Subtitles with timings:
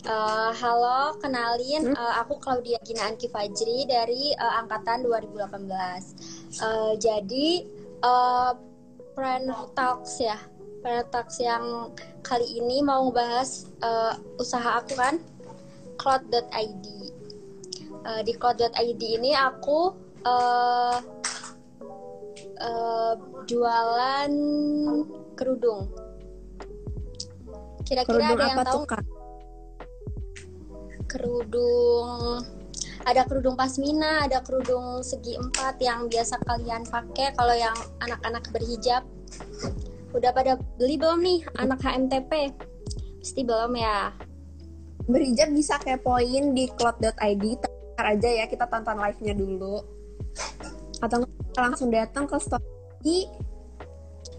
[0.00, 1.96] Uh, halo, kenalin, hmm?
[1.96, 6.56] uh, aku Claudia Gina Anki Fajri dari uh, angkatan 2018.
[6.56, 7.68] Uh, jadi,
[8.00, 8.56] uh,
[9.12, 10.40] Friend Talks ya,
[10.80, 11.92] Friend Talks yang
[12.24, 15.20] kali ini mau bahas uh, usaha aku kan,
[16.00, 16.86] cloud.id.
[18.00, 19.92] Uh, di cloud.id ini aku
[20.24, 20.96] uh,
[22.56, 23.14] uh,
[23.44, 24.32] jualan
[25.36, 25.92] kerudung.
[27.84, 28.88] Kira-kira ada yang tahu?
[28.88, 29.19] Tuh,
[31.10, 32.46] kerudung
[33.08, 37.72] ada kerudung pasmina, ada kerudung segi empat yang biasa kalian pakai kalau yang
[38.04, 39.02] anak-anak berhijab.
[40.12, 42.52] Udah pada beli belum nih anak HMTP?
[43.24, 44.12] Pasti belum ya.
[45.08, 47.44] Berhijab bisa kepoin di cloud.id,
[47.96, 49.80] tar aja ya kita tonton live-nya dulu.
[51.00, 51.24] Atau
[51.56, 52.62] langsung datang ke store
[53.00, 53.24] di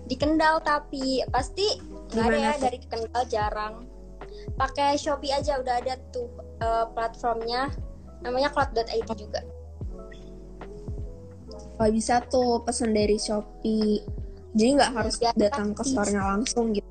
[0.06, 1.66] di Kendal tapi pasti
[2.14, 3.91] nggak ada ya dari Kendal jarang.
[4.58, 6.30] Pakai Shopee aja udah ada tuh
[6.62, 7.72] uh, platformnya.
[8.22, 9.42] Namanya cloud.id juga.
[11.82, 14.06] Oh bisa tuh pesan dari Shopee.
[14.54, 16.86] Jadi nggak harus ya, datang ke store-nya langsung gitu.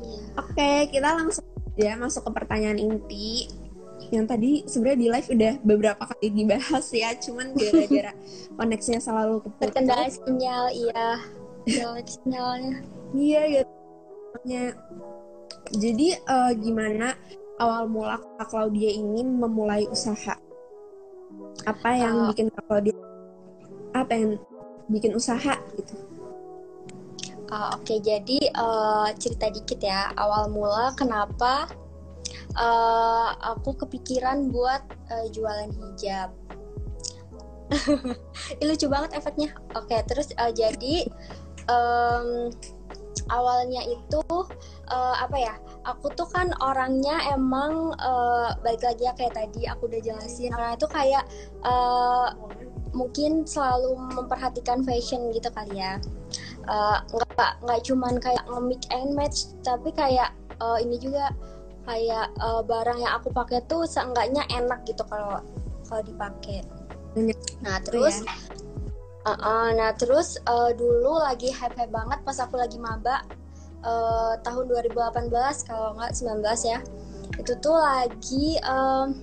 [0.00, 0.18] Ya.
[0.40, 1.44] oke okay, kita langsung
[1.76, 3.46] ya masuk ke pertanyaan inti.
[4.10, 8.12] Yang tadi sebenarnya di live udah beberapa kali dibahas ya cuman gara-gara
[8.58, 11.08] koneksinya selalu keputus terkendala sinyal iya.
[12.08, 12.76] Sinyalnya.
[13.14, 13.42] Iya
[14.48, 14.64] ya
[15.74, 17.14] jadi uh, gimana
[17.60, 20.34] awal mula Kak Claudia ini memulai usaha?
[21.68, 22.96] Apa yang uh, bikin Kak Claudia
[23.94, 24.38] apa yang
[24.90, 25.94] bikin usaha gitu?
[27.50, 30.14] Uh, Oke, okay, jadi uh, cerita dikit ya.
[30.14, 31.66] Awal mula kenapa
[32.54, 36.30] uh, aku kepikiran buat uh, jualan hijab.
[38.58, 39.54] Ini lucu banget efeknya.
[39.74, 41.06] Oke, okay, terus uh, jadi
[41.66, 42.54] um,
[43.30, 44.20] awalnya itu
[44.90, 45.54] uh, apa ya?
[45.88, 50.76] aku tuh kan orangnya emang uh, balik lagi ya kayak tadi aku udah jelasin orang
[50.76, 51.24] itu kayak
[51.64, 52.36] uh,
[52.92, 55.96] mungkin selalu memperhatikan fashion gitu kali ya.
[56.68, 61.32] Uh, nggak nggak cuman kayak nge-mix and match tapi kayak uh, ini juga
[61.88, 65.40] kayak uh, barang yang aku pakai tuh seenggaknya enak gitu kalau
[65.88, 66.62] kalau dipakai.
[67.64, 68.22] Nah terus
[69.26, 73.24] uh, uh, nah terus uh, dulu lagi hype hype banget pas aku lagi maba
[73.84, 76.78] uh, tahun 2018 kalau nggak 19 ya.
[77.40, 79.16] Itu tuh lagi um,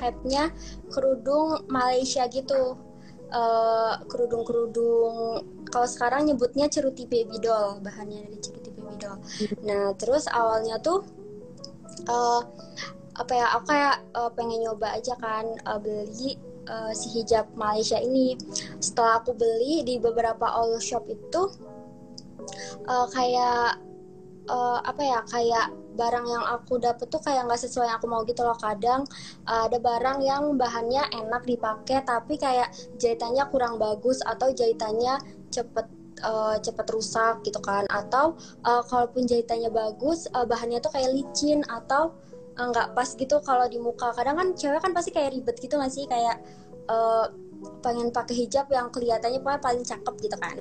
[0.00, 0.52] hype-nya
[0.92, 2.76] kerudung Malaysia gitu.
[3.28, 9.20] Uh, kerudung-kerudung kalau sekarang nyebutnya ceruti baby doll bahannya dari ceruti baby doll.
[9.68, 11.04] Nah terus awalnya tuh
[12.08, 12.40] uh,
[13.18, 17.98] apa ya aku kayak uh, pengen nyoba aja kan uh, beli uh, si hijab Malaysia
[17.98, 18.36] ini.
[18.78, 21.50] Setelah aku beli di beberapa all shop itu
[22.86, 23.80] uh, kayak
[24.48, 25.66] uh, apa ya kayak
[25.98, 28.56] barang yang aku dapet tuh kayak nggak sesuai yang aku mau gitu loh.
[28.56, 29.04] Kadang
[29.46, 32.70] uh, ada barang yang bahannya enak dipakai tapi kayak
[33.02, 35.18] jahitannya kurang bagus atau jahitannya
[35.50, 35.86] cepet
[36.22, 37.84] uh, cepet rusak gitu kan.
[37.90, 42.14] Atau uh, kalaupun jahitannya bagus uh, bahannya tuh kayak licin atau
[42.58, 44.14] nggak uh, pas gitu kalau di muka.
[44.14, 46.06] Kadang kan cewek kan pasti kayak ribet gitu nggak sih?
[46.06, 46.38] Kayak
[46.88, 47.26] uh,
[47.82, 50.56] pengen pakai hijab yang kelihatannya paling cakep gitu kan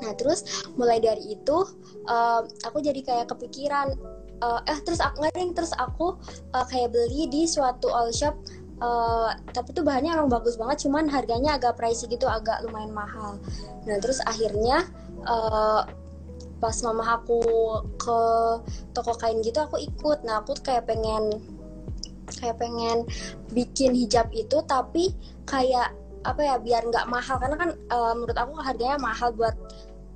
[0.00, 1.58] Nah terus mulai dari itu
[2.06, 3.94] uh, aku jadi kayak kepikiran
[4.38, 6.14] uh, eh terus aku nggak terus aku
[6.54, 8.38] uh, kayak beli di suatu all shop
[8.78, 13.38] uh, tapi tuh bahannya emang bagus banget cuman harganya agak pricey gitu agak lumayan mahal.
[13.86, 14.86] Nah terus akhirnya
[15.26, 15.82] uh,
[16.62, 17.42] pas mama aku
[18.00, 18.18] ke
[18.96, 20.24] toko kain gitu aku ikut.
[20.24, 21.42] Nah aku kayak pengen
[22.38, 23.06] kayak pengen
[23.54, 25.14] bikin hijab itu tapi
[25.46, 27.36] kayak apa ya biar nggak mahal.
[27.36, 29.56] Karena kan uh, menurut aku harganya mahal buat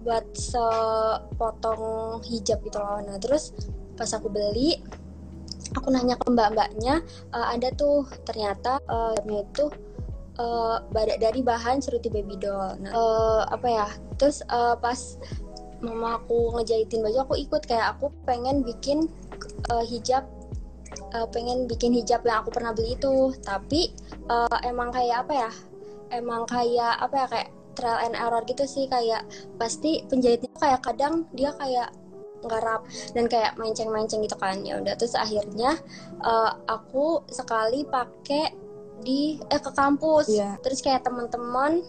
[0.02, 3.02] buat sepotong hijab gitu loh.
[3.04, 3.52] Nah terus
[3.98, 4.78] pas aku beli
[5.74, 7.02] aku nanya ke mbak-mbaknya
[7.34, 9.68] uh, ada tuh ternyata uh, itu
[10.38, 12.78] uh, dari bahan seruti baby doll.
[12.78, 13.86] Nah, uh, apa ya
[14.16, 15.18] terus uh, pas
[15.78, 17.62] mama aku ngejahitin baju aku ikut.
[17.66, 19.10] Kayak aku pengen bikin
[19.70, 20.24] uh, hijab
[21.14, 23.32] uh, pengen bikin hijab yang aku pernah beli itu.
[23.42, 23.92] Tapi
[24.28, 25.50] uh, emang kayak apa ya?
[26.14, 27.26] Emang kayak apa ya?
[27.28, 27.48] Kayak
[27.78, 28.84] trial and error gitu sih.
[28.90, 29.24] Kayak
[29.56, 31.90] pasti penjahitnya kayak kadang dia kayak
[32.38, 34.62] ngarap dan kayak menceng-menceng gitu kan.
[34.62, 35.74] Ya udah terus akhirnya
[36.22, 38.54] uh, aku sekali pakai
[39.02, 40.26] di eh ke kampus.
[40.30, 40.58] Yeah.
[40.58, 41.86] terus kayak teman-teman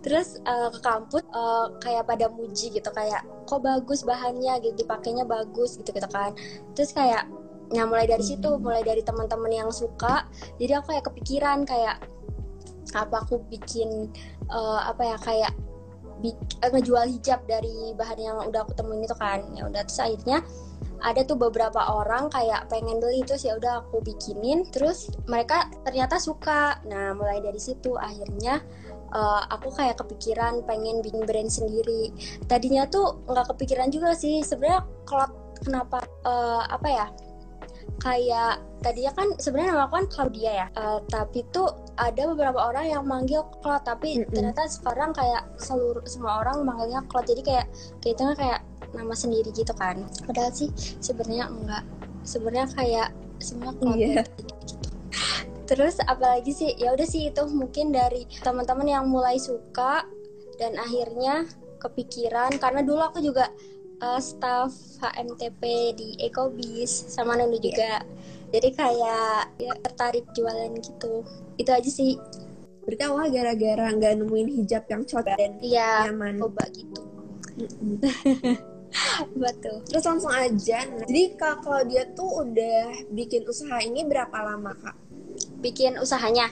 [0.00, 2.88] terus uh, ke kampus uh, kayak pada muji gitu.
[2.92, 4.60] Kayak kok bagus bahannya?
[4.64, 6.32] gitu dipakainya bagus gitu gitu kan.
[6.72, 7.28] Terus kayak
[7.68, 10.24] nah mulai dari situ mulai dari teman-teman yang suka
[10.56, 12.00] jadi aku kayak kepikiran kayak
[12.96, 14.08] apa aku bikin
[14.48, 15.52] uh, apa ya kayak
[16.24, 19.44] bik, uh, ngejual hijab dari bahan yang udah aku temuin itu kan.
[19.54, 20.38] Ya udah terus akhirnya
[20.98, 26.18] ada tuh beberapa orang kayak pengen beli terus ya udah aku bikinin terus mereka ternyata
[26.18, 26.80] suka.
[26.86, 28.62] Nah mulai dari situ akhirnya
[29.14, 32.10] uh, aku kayak kepikiran pengen bikin brand sendiri.
[32.50, 35.26] Tadinya tuh nggak kepikiran juga sih sebenarnya kalau
[35.58, 37.06] kenapa uh, apa ya
[37.98, 41.66] kayak tadinya kan sebenarnya nama aku kan Claudia ya uh, tapi tuh
[41.98, 44.34] ada beberapa orang yang manggil Claude tapi mm -hmm.
[44.34, 47.66] ternyata sekarang kayak seluruh semua orang manggilnya Claude jadi kayak
[47.98, 48.62] kita kayak
[48.94, 50.70] nama sendiri gitu kan padahal sih
[51.02, 51.84] sebenarnya enggak
[52.22, 53.08] sebenarnya kayak
[53.42, 54.22] semua Claude yeah.
[54.22, 54.54] gitu.
[55.68, 60.06] terus apalagi sih ya udah sih itu mungkin dari teman-teman yang mulai suka
[60.56, 61.50] dan akhirnya
[61.82, 63.50] kepikiran karena dulu aku juga
[64.02, 64.72] uh, staff
[65.02, 65.62] HMTP
[65.94, 68.02] di Ecobis sama Nunu juga.
[68.48, 71.24] Jadi kayak ya tertarik jualan gitu.
[71.60, 72.16] Itu aja sih.
[72.88, 76.40] Berarti awal gara-gara nggak nemuin hijab yang cocok dan ya, nyaman.
[76.40, 77.00] coba gitu.
[79.36, 79.84] Betul.
[79.84, 80.88] Terus langsung aja.
[80.88, 84.96] Nah, jadi Kak Claudia tuh udah bikin usaha ini berapa lama Kak?
[85.60, 86.48] Bikin usahanya?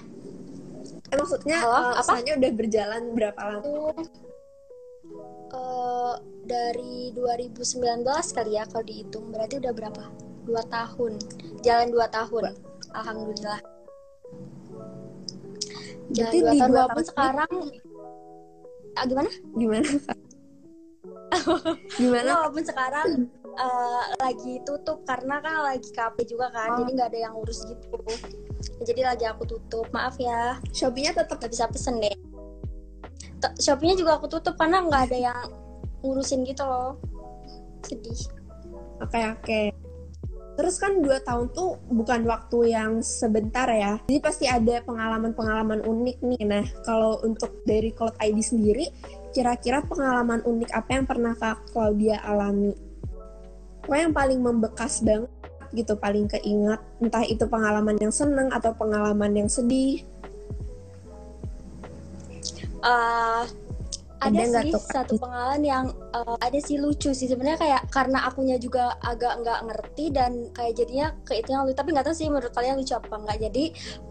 [1.08, 3.64] Eh, maksudnya Halo, uh, usahanya udah berjalan berapa lama?
[5.52, 6.14] Uh,
[6.46, 9.24] dari 2019 kali ya kalau dihitung.
[9.30, 10.02] Berarti udah berapa?
[10.46, 11.18] Dua tahun.
[11.62, 12.54] Jalan dua tahun.
[12.94, 13.60] Alhamdulillah.
[16.14, 16.70] Jalan dua tahun.
[16.70, 17.52] walaupun sekarang?
[18.96, 19.30] Ah, gimana?
[19.58, 19.88] Gimana?
[21.98, 22.30] Gimana?
[22.40, 23.28] Walaupun sekarang
[23.60, 26.72] uh, lagi tutup karena kan lagi KP juga kan.
[26.72, 26.76] Oh.
[26.80, 27.98] jadi nggak ada yang ngurus gitu.
[28.86, 29.90] Jadi lagi aku tutup.
[29.92, 30.56] Maaf ya.
[30.72, 32.14] Shopee-nya tetap bisa pesen deh
[33.54, 35.46] Shopee-nya juga aku tutup karena nggak ada yang
[36.02, 36.98] ngurusin gitu loh
[37.86, 38.20] sedih
[38.98, 39.66] oke okay, oke okay.
[40.56, 44.00] Terus kan dua tahun tuh bukan waktu yang sebentar ya.
[44.08, 46.42] Jadi pasti ada pengalaman-pengalaman unik nih.
[46.48, 48.88] Nah, kalau untuk dari Cloud ID sendiri,
[49.36, 52.72] kira-kira pengalaman unik apa yang pernah Kak Claudia alami?
[53.84, 55.28] Apa yang paling membekas banget
[55.76, 56.80] gitu, paling keingat?
[57.04, 60.08] Entah itu pengalaman yang seneng atau pengalaman yang sedih?
[62.86, 63.42] Uh,
[64.22, 65.86] ada, ada sih satu pengalaman yang
[66.16, 67.28] uh, ada sih lucu sih.
[67.28, 71.76] Sebenarnya kayak karena akunya juga agak nggak ngerti dan kayak jadinya ke itu yang lucu.
[71.76, 73.38] Tapi nggak tahu sih menurut kalian lucu apa nggak.
[73.50, 73.64] Jadi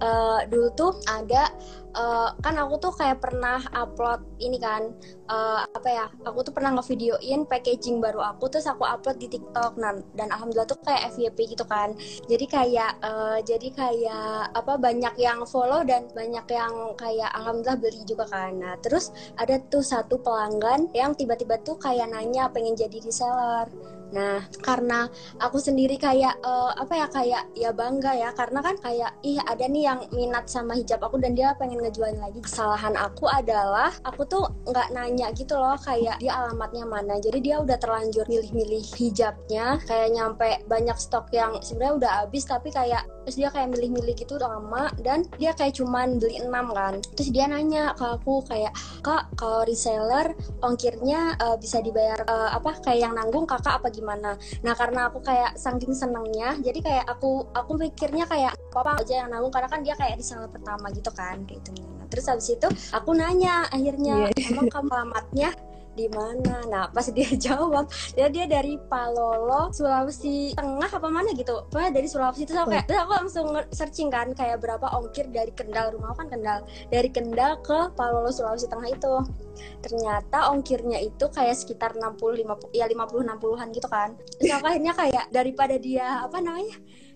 [0.06, 1.50] uh, dulu tuh ada
[1.96, 4.92] uh, kan aku tuh kayak pernah upload ini kan
[5.32, 9.80] uh, apa ya aku tuh pernah ngevideoin packaging baru aku terus aku upload di TikTok.
[9.80, 11.96] Nah, dan alhamdulillah tuh kayak FYP gitu kan.
[12.28, 18.02] Jadi kayak uh, jadi kayak apa banyak yang follow dan banyak yang kayak alhamdulillah beli
[18.06, 18.60] juga kan.
[18.60, 19.10] Nah terus
[19.40, 23.72] ada tuh satu pelanggan yang tiba-tiba tuh kayak nanya pengen jadi reseller
[24.16, 25.12] Nah, karena
[25.44, 29.68] aku sendiri kayak uh, apa ya kayak ya bangga ya karena kan kayak ih ada
[29.68, 32.40] nih yang minat sama hijab aku dan dia pengen ngejualin lagi.
[32.40, 37.20] Kesalahan aku adalah aku tuh nggak nanya gitu loh kayak dia alamatnya mana.
[37.20, 42.72] Jadi dia udah terlanjur milih-milih hijabnya kayak nyampe banyak stok yang sebenarnya udah habis tapi
[42.72, 47.04] kayak terus dia kayak milih-milih gitu lama dan dia kayak cuman beli enam kan.
[47.20, 48.72] Terus dia nanya ke aku kayak
[49.04, 50.32] kak kalau reseller
[50.64, 54.05] ongkirnya uh, bisa dibayar uh, apa kayak yang nanggung kakak apa gimana
[54.62, 59.34] nah karena aku kayak saking senengnya jadi kayak aku aku mikirnya kayak apa aja yang
[59.34, 61.74] nanggung karena kan dia kayak di sana pertama gitu kan gitu.
[61.74, 64.50] Nah, terus habis itu aku nanya akhirnya yeah.
[64.52, 65.50] emang kamu alamatnya
[65.96, 66.62] di mana?
[66.68, 71.66] Nah pas dia jawab dia dia dari Palolo Sulawesi Tengah apa mana gitu.
[71.72, 75.96] Pokoknya dari Sulawesi itu aku kayak aku langsung searching kan kayak berapa ongkir dari Kendal
[75.96, 76.68] rumah kan Kendal?
[76.92, 79.16] Dari Kendal ke Palolo Sulawesi Tengah itu.
[79.80, 84.10] Ternyata ongkirnya itu kayak sekitar 60 50 ya 50 60-an gitu kan.
[84.38, 86.76] Terus aku akhirnya kayak daripada dia apa namanya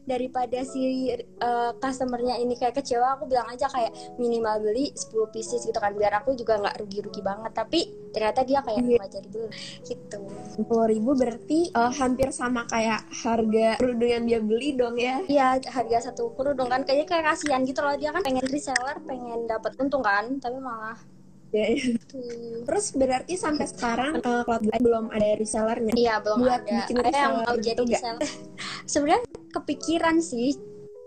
[0.10, 1.14] daripada si
[1.46, 5.94] uh, customernya ini kayak kecewa aku bilang aja kayak minimal beli 10 pieces gitu kan
[5.94, 7.54] biar aku juga nggak rugi-rugi banget.
[7.54, 9.06] Tapi ternyata dia kayak yeah.
[9.06, 9.48] jadi dulu
[9.86, 10.20] gitu.
[10.58, 15.22] Sepuluh ribu berarti uh, hampir sama kayak harga kerudung yang dia beli dong ya?
[15.30, 16.82] Iya harga satu kerudung kan.
[16.82, 17.94] Kayaknya kayak kasihan gitu loh.
[17.94, 20.98] Dia kan pengen reseller pengen dapat untung kan tapi malah
[21.50, 21.98] Ya, ya.
[22.66, 25.94] Terus berarti sampai sekarang uh, Cloud belum ada resellernya?
[25.98, 26.76] Iya belum Buat ada.
[26.86, 28.30] Bikin ada yang mau jadi reseller.
[28.92, 30.54] Sebenarnya kepikiran sih.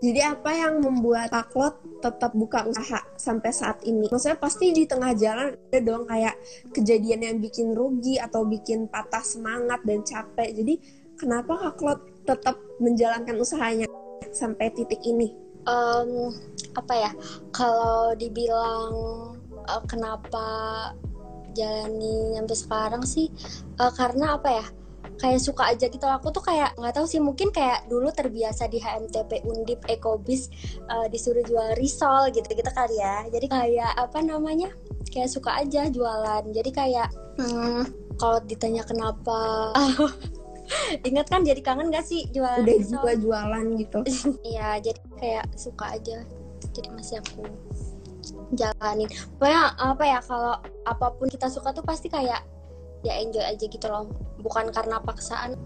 [0.03, 4.11] Jadi apa yang membuat Kak Cloud tetap buka usaha sampai saat ini?
[4.11, 6.35] Maksudnya pasti di tengah jalan ada dong kayak
[6.75, 10.59] kejadian yang bikin rugi atau bikin patah semangat dan capek.
[10.59, 10.75] Jadi
[11.15, 13.87] kenapa Kak Cloud tetap menjalankan usahanya
[14.35, 15.31] sampai titik ini?
[15.63, 16.35] Um,
[16.75, 17.11] apa ya?
[17.55, 18.91] Kalau dibilang
[19.67, 20.45] uh, kenapa
[21.53, 23.27] jalani sampai sekarang sih?
[23.77, 24.65] Uh, karena apa ya?
[25.21, 26.03] Kayak suka aja gitu.
[26.09, 30.49] Aku tuh kayak nggak tahu sih mungkin kayak dulu terbiasa di HMTP Undip Ekobis
[30.89, 33.27] uh, disuruh jual risol gitu gitu kali ya.
[33.29, 34.73] Jadi kayak apa namanya?
[35.13, 36.43] Kayak suka aja jualan.
[36.49, 37.83] Jadi kayak hmm,
[38.17, 39.69] kalau ditanya kenapa
[41.07, 42.93] Ingat kan jadi kangen gak sih jualan udah risol?
[42.99, 43.99] juga jualan gitu.
[44.53, 46.23] Iya, jadi kayak suka aja.
[46.73, 47.43] Jadi masih aku
[48.55, 49.09] jalanin.
[49.37, 50.55] Pokoknya apa ya kalau
[50.87, 52.43] apa pun kita suka tuh pasti kayak
[53.03, 54.07] ya enjoy aja gitu loh.
[54.39, 55.59] Bukan karena paksaan.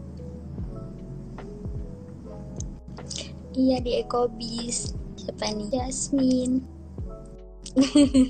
[3.58, 4.94] Iya di Ecobis.
[5.18, 5.68] Siapa nih?
[5.74, 6.62] Jasmine.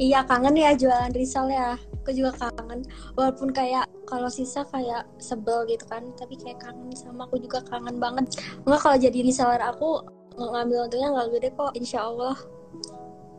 [0.00, 1.80] iya kangen ya jualan risol ya.
[2.04, 2.84] Aku juga kangen.
[3.16, 7.96] Walaupun kayak kalau sisa kayak sebel gitu kan, tapi kayak kangen sama aku juga kangen
[7.96, 8.36] banget.
[8.68, 10.04] Enggak kalau jadi reseller aku
[10.50, 12.36] ngambil untungnya nggak gede kok, insya Allah.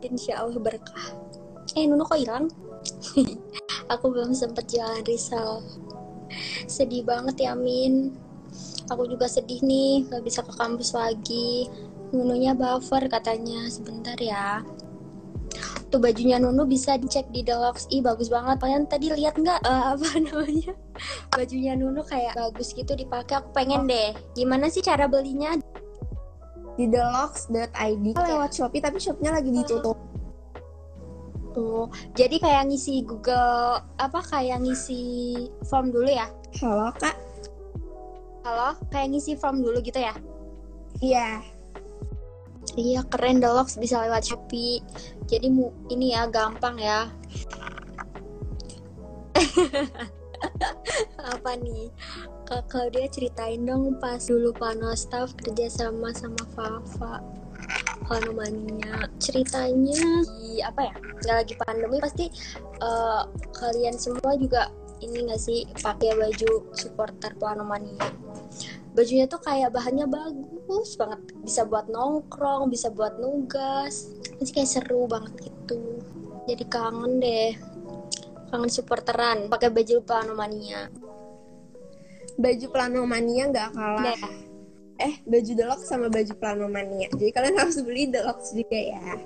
[0.00, 1.06] Insya Allah berkah.
[1.76, 2.48] Eh Nunu kok hilang?
[3.92, 5.64] aku belum sempet jualan risol.
[6.68, 8.14] Sedih banget ya Min.
[8.92, 11.72] Aku juga sedih nih, gak bisa ke kampus lagi.
[12.12, 14.60] Nununya buffer katanya, sebentar ya.
[15.88, 17.86] Tuh bajunya Nunu bisa dicek di Deluxe.
[17.88, 18.58] Ih bagus banget.
[18.60, 20.72] Kalian tadi lihat nggak eh, apa namanya?
[21.30, 23.40] Bajunya Nunu kayak bagus gitu dipakai.
[23.40, 24.10] Aku pengen deh.
[24.34, 25.54] Gimana sih cara belinya?
[26.74, 29.98] Di deluxe.id lewat Shopee tapi shopnya lagi ditutup
[31.54, 31.86] Oh,
[32.18, 36.26] jadi kayak ngisi Google apa kayak ngisi form dulu ya?
[36.58, 37.14] halo kak
[38.42, 40.18] Halo, kayak ngisi form dulu gitu ya?
[40.98, 41.38] iya
[42.74, 44.82] Iya keren Deluxe bisa lewat Shopee.
[45.30, 47.06] Jadi mu ini ya gampang ya.
[51.34, 51.92] Apa nih?
[52.44, 57.24] Kak Claudia ceritain dong pas dulu panos staff kerja sama sama Fafa.
[58.04, 59.96] Panomania ceritanya
[60.28, 60.94] di apa ya?
[61.24, 62.26] Nggak lagi pandemi pasti
[62.84, 63.22] eh,
[63.56, 64.68] kalian semua juga
[65.00, 68.08] ini nggak sih pakai baju supporter Panomania
[68.94, 75.10] bajunya tuh kayak bahannya bagus banget bisa buat nongkrong bisa buat nugas masih kayak seru
[75.10, 75.98] banget gitu
[76.46, 77.58] jadi kangen deh
[78.54, 80.86] kangen supporteran pakai baju panomania
[82.38, 84.04] baju planomania nggak kalah.
[84.14, 84.22] Deh.
[84.94, 87.10] eh baju deluxe sama baju planomania.
[87.10, 89.18] Jadi kalian harus beli deluxe juga ya.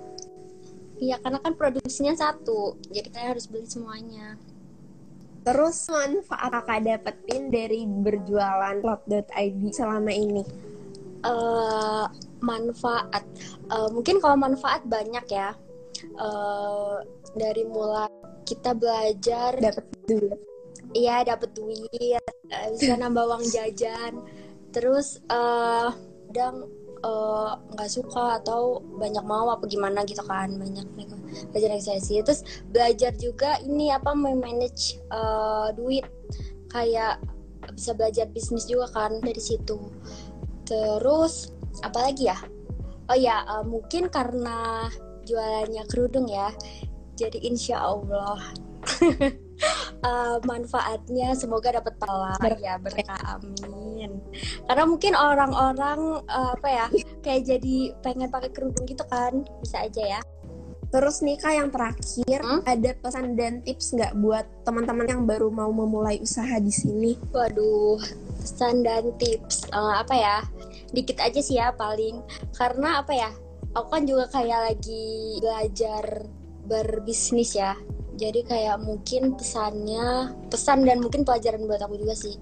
[0.98, 2.80] Iya karena kan produksinya satu.
[2.88, 4.40] Jadi kalian harus beli semuanya.
[5.46, 10.42] Terus manfaat kakak dapetin dari berjualan plot.id selama ini?
[11.22, 12.06] Eh
[12.42, 13.24] manfaat.
[13.70, 15.54] Eh, mungkin kalau manfaat banyak ya.
[16.02, 16.96] Eh,
[17.38, 18.10] dari mulai
[18.48, 20.38] kita belajar dapet duit.
[20.96, 22.17] Iya dapat duit,
[22.74, 24.20] bisa nambah uang jajan.
[24.72, 25.90] Terus eh
[26.28, 26.68] kadang
[27.00, 32.20] eh, nggak suka atau banyak mau apa gimana gitu kan banyak nego- belajar negosiasi.
[32.20, 36.04] Terus belajar juga ini apa memanage eh, duit
[36.68, 37.20] kayak
[37.74, 39.78] bisa belajar bisnis juga kan dari situ.
[40.68, 42.38] Terus apa lagi ya?
[43.08, 44.88] Oh ya eh, mungkin karena
[45.24, 46.52] jualannya kerudung ya.
[47.18, 48.38] Jadi insya Allah
[50.04, 51.34] eh, manfaatnya.
[51.34, 52.34] Semoga dapat pahala.
[52.58, 54.22] Ya berkah amin.
[54.66, 56.86] Karena mungkin orang-orang eh, apa ya
[57.24, 59.44] kayak jadi pengen pakai kerudung gitu kan.
[59.62, 60.20] Bisa aja ya.
[60.88, 62.64] Terus nih kak yang terakhir Hmm?
[62.64, 67.12] ada pesan dan tips nggak buat teman-teman yang baru mau memulai usaha di sini?
[67.28, 68.00] Waduh
[68.40, 70.36] pesan dan tips Eh, apa ya
[70.96, 72.24] dikit aja sih ya paling.
[72.56, 73.28] Karena apa ya
[73.76, 76.24] aku kan juga kayak lagi belajar
[76.64, 77.76] berbisnis ya
[78.18, 82.34] jadi kayak mungkin pesannya pesan dan mungkin pelajaran buat aku juga sih.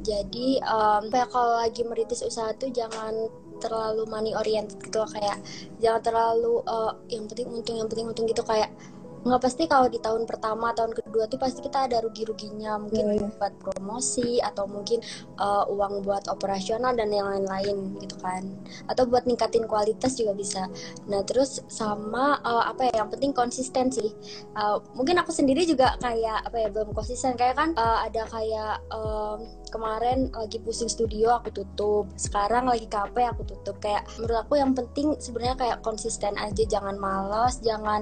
[0.00, 3.28] Jadi em, kayak kalau lagi merintis usaha tuh jangan
[3.60, 5.36] terlalu money oriented gitu kayak
[5.84, 8.72] jangan terlalu eh, yang penting untung yang penting untung gitu kayak
[9.20, 12.80] nggak pasti kalau di tahun pertama tahun kedua tuh pasti kita ada rugi-ruginya.
[12.80, 13.28] Mungkin Iya, iya.
[13.36, 15.04] buat promosi atau mungkin
[15.36, 18.48] eh, uang buat operasional dan yang lain-lain gitu kan.
[18.88, 20.66] Atau buat ningkatin kualitas juga bisa.
[21.08, 24.10] Nah terus sama eh, apa ya yang penting konsisten sih.
[24.56, 27.36] Eh, mungkin aku sendiri juga kayak apa ya belum konsisten.
[27.36, 32.08] Kayak kan eh, ada kayak em, kemarin lagi pusing studio aku tutup.
[32.16, 33.76] Sekarang lagi KP aku tutup.
[33.84, 36.62] Kayak menurut aku yang penting sebenarnya kayak konsisten aja.
[36.64, 38.00] Jangan malas jangan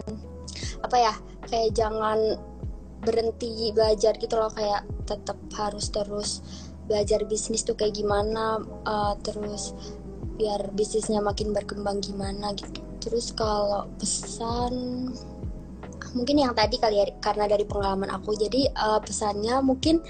[0.83, 1.15] apa ya
[1.49, 2.39] kayak jangan
[3.03, 6.31] berhenti belajar gitu loh kayak tetap harus terus
[6.89, 9.77] belajar bisnis tuh kayak gimana eh, terus
[10.39, 12.81] biar bisnisnya makin berkembang gimana gitu.
[12.99, 14.75] Terus kalau pesan
[16.17, 20.01] mungkin yang tadi kali ya karena dari pengalaman aku jadi eh, pesannya mungkin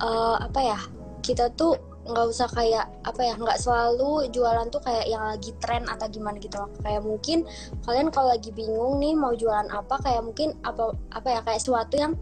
[0.00, 0.78] eh, apa ya
[1.24, 5.84] kita tuh nggak usah kayak apa ya nggak selalu jualan tuh kayak yang lagi tren
[5.84, 6.70] atau gimana gitu loh.
[6.80, 7.38] Kayak mungkin
[7.84, 11.94] kalian kalau lagi bingung nih mau jualan apa kayak mungkin apa apa ya kayak sesuatu
[12.00, 12.12] yang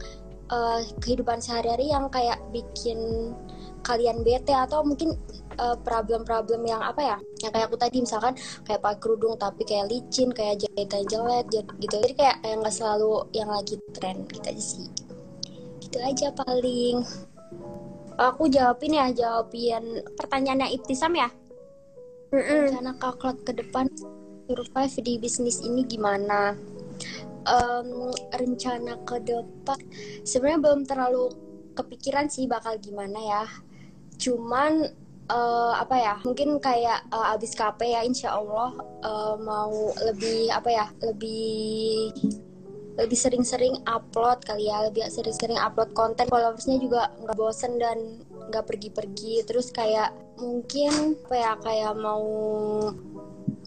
[0.51, 3.33] eh, kehidupan sehari-hari yang kayak bikin
[3.87, 5.15] kalian bete atau mungkin
[5.55, 7.17] eh, problem-problem yang apa ya
[7.47, 8.35] yang kayak aku tadi misalkan
[8.67, 11.47] kayak pakai kerudung tapi kayak licin kayak jahitan jelek
[11.79, 11.95] gitu.
[12.03, 14.87] Jadi kayak kayak nggak selalu yang lagi tren gitu aja sih.
[15.79, 17.07] Gitu aja paling
[18.17, 21.29] aku jawabin ya jawabin pertanyaannya Ibtisam ya.
[22.33, 23.87] Rencana kakak ke depan
[24.49, 26.57] survive di bisnis ini gimana?
[27.47, 29.79] Um, rencana ke depan
[30.27, 31.31] sebenarnya belum terlalu
[31.79, 33.45] kepikiran sih bakal gimana ya.
[34.19, 34.91] Cuman
[35.31, 38.75] uh, apa ya mungkin kayak uh, abis KP ya insya Allah
[39.07, 42.11] uh, mau lebih apa ya lebih
[42.97, 46.25] lebih sering-sering upload kali ya lebih sering-sering upload konten.
[46.33, 49.45] Followersnya juga nggak bosen dan nggak pergi-pergi.
[49.45, 52.25] Terus kayak mungkin apa ya kayak mau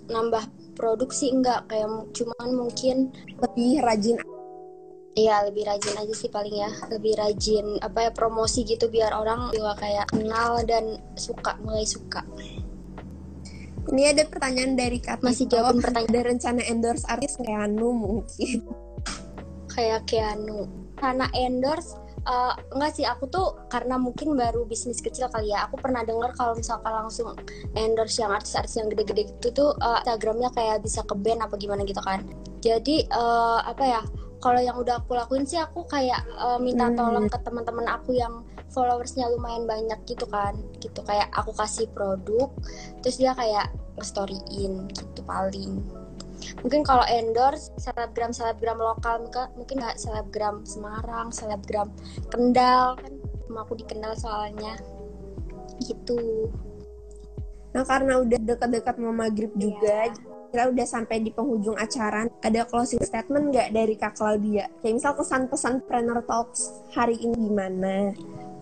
[0.09, 0.43] nambah
[0.73, 4.17] produksi enggak kayak cuman mungkin lebih rajin.
[5.13, 6.71] Iya lebih rajin aja sih paling ya.
[6.89, 12.25] Lebih rajin apa ya promosi gitu biar orang juga kayak kenal dan suka mulai suka.
[13.89, 16.13] Ini ada pertanyaan dari Kak Masih jawab pertanyaan.
[16.13, 18.61] Ada rencana endorse artis kayak Anu mungkin
[19.69, 20.67] Kayak Keanu.
[20.99, 21.95] Karena endorse
[22.27, 26.33] uh, enggak sih aku tuh karena mungkin baru bisnis kecil kali ya aku pernah dengar
[26.35, 27.37] kalau misalkan langsung
[27.77, 31.85] endorse yang artis-artis yang gede-gede gitu tuh uh, Instagramnya kayak bisa ke band apa gimana
[31.87, 32.25] gitu kan.
[32.59, 34.01] Jadi uh, apa ya
[34.39, 36.95] kalau yang udah aku lakuin sih aku kayak uh, minta hmm.
[36.95, 40.55] tolong ke teman-teman aku yang followersnya lumayan banyak gitu kan.
[40.79, 42.51] Gitu kayak aku kasih produk
[43.03, 45.83] terus dia kayak storyin gitu paling
[46.61, 49.25] mungkin kalau endorse selebgram selebgram lokal
[49.55, 51.89] mungkin nggak selebgram Semarang selebgram
[52.29, 53.13] Kendal kan
[53.49, 54.77] cuma aku dikenal soalnya.
[55.81, 56.49] Gitu.
[57.73, 62.65] Nah karena udah dekat-dekat mau maghrib juga yeah kira udah sampai di penghujung acara ada
[62.65, 64.65] closing statement nggak dari kak Claudia?
[64.81, 68.13] Kayak misal kesan-pesan Planner Talks hari ini gimana?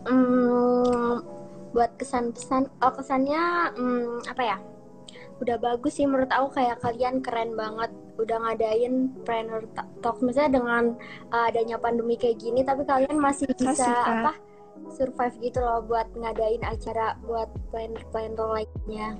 [0.08, 1.24] Hmm,
[1.72, 3.44] buat kesan-pesan oh kesannya
[3.76, 4.58] hmm, apa ya
[5.38, 7.92] udah bagus sih menurut aku kayak kalian keren banget.
[8.18, 9.62] Udah ngadain Planner
[10.02, 10.84] Talks misalnya dengan
[11.30, 14.34] uh, adanya pandemi kayak gini tapi kalian masih bisa Kasih, apa
[14.94, 19.18] survive gitu loh buat ngadain acara buat planner planner lainnya.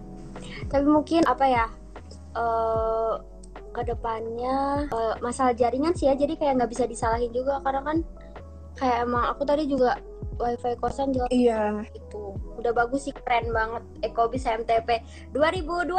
[0.70, 1.66] Tapi mungkin apa ya
[2.38, 3.22] uh,
[3.74, 7.62] ke depannya uh, masalah jaringan sih ya jadi kayak nggak bisa disalahin juga.
[7.62, 7.98] Karena kan
[8.78, 9.98] kayak emang aku tadi juga
[10.38, 15.02] wifi kosan juga iya itu udah bagus sih keren banget Ekobis MTP
[15.34, 15.94] 2020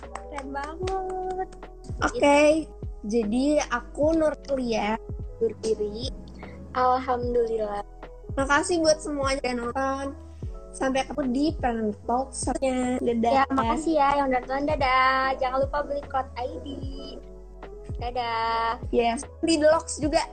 [0.00, 1.48] keren banget
[2.00, 2.68] oke okay.
[3.04, 4.96] jadi aku Nurlia
[5.40, 6.12] berdiri
[6.76, 7.84] Alhamdulillah
[8.34, 10.16] makasih buat semuanya yang nonton
[10.74, 12.98] Sampai ketemu di Planet Talk selanjutnya.
[12.98, 13.30] Dadah.
[13.30, 14.62] Ya, makasih ya yang udah nonton.
[14.66, 15.22] Dadah.
[15.38, 16.66] Jangan lupa beli code ID.
[18.02, 18.82] Dadah.
[18.90, 20.26] Yes, di Deluxe juga.